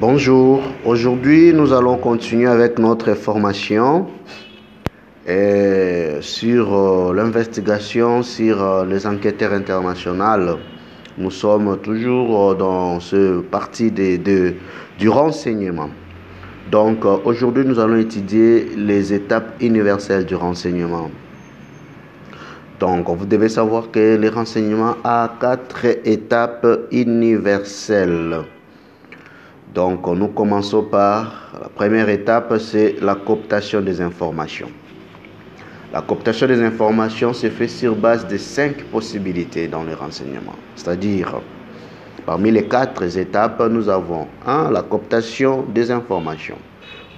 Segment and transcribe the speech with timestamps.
[0.00, 4.08] Bonjour, aujourd'hui nous allons continuer avec notre formation
[5.28, 10.58] euh, sur euh, l'investigation sur euh, les enquêteurs internationaux.
[11.16, 14.54] Nous sommes toujours dans ce parti de,
[14.98, 15.90] du renseignement.
[16.72, 21.08] Donc aujourd'hui nous allons étudier les étapes universelles du renseignement.
[22.80, 28.44] Donc vous devez savoir que le renseignement a quatre étapes universelles.
[29.74, 34.68] Donc nous commençons par la première étape, c'est la cooptation des informations.
[35.92, 40.54] La cooptation des informations se fait sur base de cinq possibilités dans le renseignement.
[40.76, 41.40] C'est-à-dire,
[42.24, 44.70] parmi les quatre étapes, nous avons 1.
[44.70, 46.58] La cooptation des informations.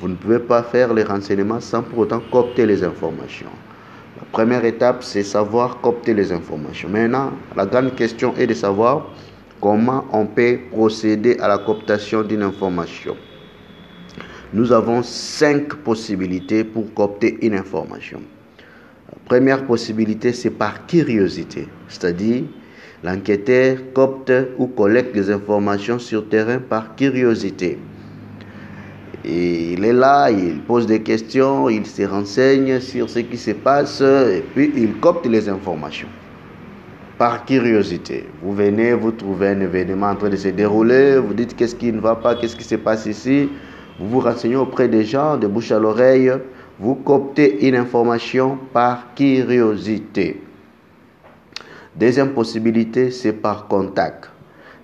[0.00, 3.52] Vous ne pouvez pas faire les renseignements sans pour autant coopter les informations.
[4.18, 6.88] La première étape, c'est savoir coopter les informations.
[6.88, 9.06] Maintenant, la grande question est de savoir
[9.60, 13.16] comment on peut procéder à la cooptation d'une information?
[14.52, 18.23] Nous avons cinq possibilités pour coopter une information.
[19.24, 22.45] Première possibilité, c'est par curiosité, c'est-à-dire
[23.02, 27.79] l'enquêteur copte ou collecte les informations sur terrain par curiosité.
[29.24, 33.51] Et il est là, il pose des questions, il se renseigne sur ce qui se
[33.51, 36.09] passe et puis il copte les informations
[37.18, 38.28] par curiosité.
[38.42, 41.92] Vous venez, vous trouvez un événement en train de se dérouler, vous dites qu'est-ce qui
[41.92, 43.48] ne va pas, qu'est-ce qui se passe ici,
[43.98, 46.32] vous vous renseignez auprès des gens, de bouche à l'oreille,
[46.78, 50.42] vous coptez une information par curiosité.
[51.95, 54.30] Deuxième possibilité, c'est par contact.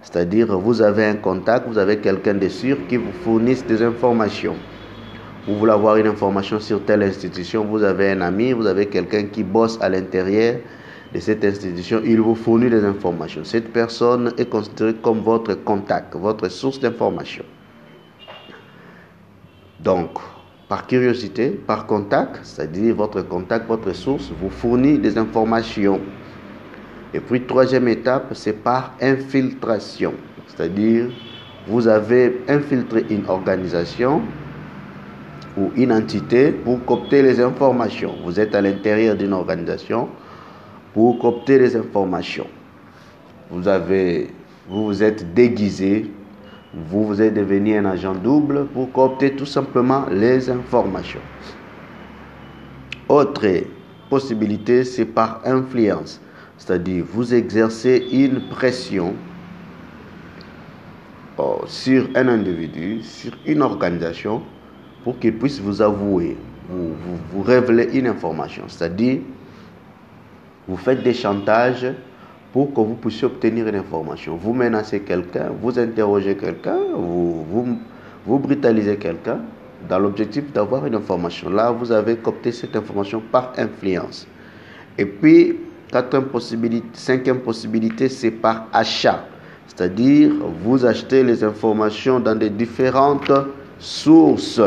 [0.00, 4.56] C'est-à-dire, vous avez un contact, vous avez quelqu'un de sûr qui vous fournisse des informations.
[5.46, 9.24] Vous voulez avoir une information sur telle institution, vous avez un ami, vous avez quelqu'un
[9.24, 10.56] qui bosse à l'intérieur
[11.14, 13.44] de cette institution, il vous fournit des informations.
[13.44, 17.44] Cette personne est considérée comme votre contact, votre source d'information.
[19.80, 20.10] Donc,
[20.68, 26.00] par curiosité, par contact, c'est-à-dire votre contact, votre source, vous fournit des informations.
[27.12, 30.14] Et puis, troisième étape, c'est par infiltration.
[30.46, 31.10] C'est-à-dire,
[31.66, 34.22] vous avez infiltré une organisation
[35.58, 38.14] ou une entité pour copter les informations.
[38.24, 40.08] Vous êtes à l'intérieur d'une organisation
[40.94, 42.46] pour copter les informations.
[43.50, 44.30] Vous avez,
[44.68, 46.10] vous, vous êtes déguisé
[46.74, 51.20] vous, vous êtes devenu un agent double pour coopter tout simplement les informations.
[53.08, 53.46] Autre
[54.08, 56.20] possibilité, c'est par influence,
[56.56, 59.14] c'est-à-dire vous exercez une pression
[61.36, 64.40] oh, sur un individu, sur une organisation,
[65.04, 66.38] pour qu'il puisse vous avouer,
[66.70, 66.94] vous,
[67.32, 68.64] vous révéler une information.
[68.68, 69.18] C'est-à-dire,
[70.68, 71.86] vous faites des chantages
[72.52, 74.36] pour que vous puissiez obtenir une information.
[74.36, 77.44] Vous menacez quelqu'un, vous interrogez quelqu'un, vous,
[78.26, 79.40] vous, brutalisez quelqu'un
[79.88, 81.50] dans l'objectif d'avoir une information.
[81.50, 84.26] Là, vous avez copté cette information par influence.
[84.98, 85.58] Et puis,
[85.90, 89.24] quatrième possibilité, cinquième possibilité, c'est par achat.
[89.66, 93.32] C'est-à-dire, vous achetez les informations dans des différentes
[93.78, 94.60] sources.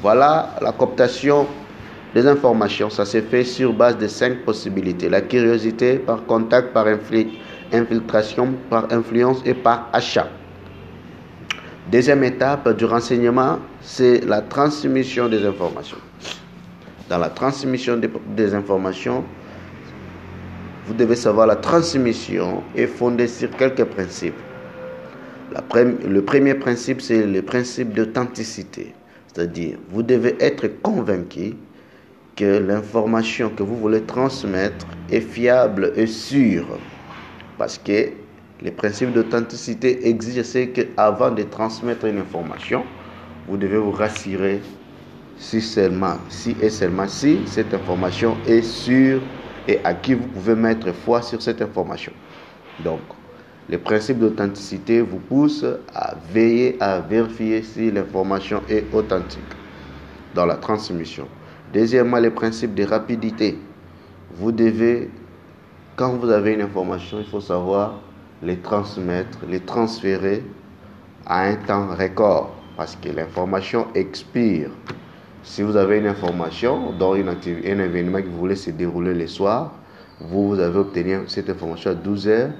[0.00, 1.46] Voilà la cooptation
[2.14, 2.90] des informations.
[2.90, 5.08] Ça se fait sur base de cinq possibilités.
[5.08, 6.86] La curiosité, par contact, par
[7.72, 10.28] infiltration, par influence et par achat.
[11.90, 15.98] Deuxième étape du renseignement, c'est la transmission des informations.
[17.08, 18.00] Dans la transmission
[18.36, 19.24] des, informations,
[20.86, 24.38] vous devez savoir la transmission est fondée sur quelques principes.
[25.74, 28.94] Le premier principe, c'est le principe d'authenticité.
[29.26, 31.54] C'est-à-dire, vous devez être convaincu
[32.36, 36.78] que l'information que vous voulez transmettre est fiable et sûre.
[37.58, 38.10] Parce que
[38.62, 42.84] les principes d'authenticité exigent qu'avant de transmettre une information,
[43.46, 44.60] vous devez vous rassurer
[45.36, 49.22] si seulement, si et seulement si cette information est sûre
[49.66, 52.12] et à qui vous pouvez mettre foi sur cette information.
[52.78, 53.00] Donc,
[53.68, 59.54] les principes d'authenticité vous poussent à veiller à vérifier si l'information est authentique
[60.34, 61.28] dans la transmission.
[61.72, 63.58] Deuxièmement, les principes de rapidité.
[64.34, 65.10] Vous devez,
[65.96, 68.00] quand vous avez une information, il faut savoir
[68.42, 70.42] les transmettre, les transférer
[71.26, 74.70] à un temps record parce que l'information expire.
[75.42, 79.72] Si vous avez une information dans une un événement qui voulait se dérouler le soir,
[80.20, 82.50] vous, avez obtenu cette information à 12 heures,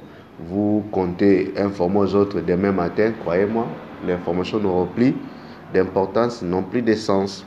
[0.41, 3.67] vous comptez informer aux autres demain matin, croyez-moi,
[4.07, 5.15] l'information n'aura plus
[5.73, 7.47] d'importance, non plus de sens.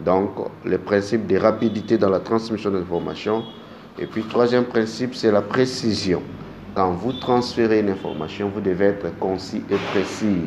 [0.00, 0.30] Donc,
[0.64, 3.44] le principe de rapidité dans la transmission d'informations.
[3.98, 6.22] Et puis, troisième principe, c'est la précision.
[6.74, 10.42] Quand vous transférez une information, vous devez être concis et précis.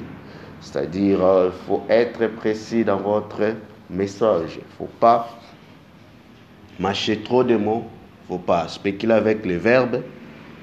[0.61, 3.55] C'est-à-dire, il faut être précis dans votre
[3.89, 4.57] message.
[4.57, 5.29] Il ne faut pas
[6.79, 7.85] mâcher trop de mots.
[8.29, 10.03] Il ne faut pas spéculer avec les verbes.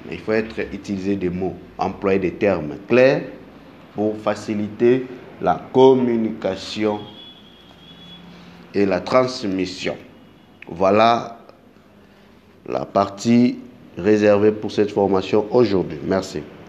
[0.09, 3.23] Il faut utiliser des mots, employer des termes clairs
[3.93, 5.05] pour faciliter
[5.41, 6.99] la communication
[8.77, 9.97] et la transmission.
[10.69, 11.39] Voilà
[12.69, 13.57] la partie
[13.97, 15.97] réservée pour cette formation aujourd'hui.
[16.05, 16.43] Merci.